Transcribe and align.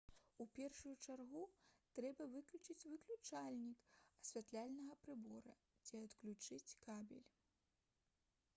у 0.43 0.45
першую 0.59 0.93
чаргу 1.07 1.41
трэба 1.99 2.25
выключыць 2.35 2.87
выключальнік 2.93 3.83
асвятляльнага 4.23 4.97
прыбора 5.05 5.55
ці 5.85 6.03
адключыць 6.09 6.77
кабель 6.87 7.25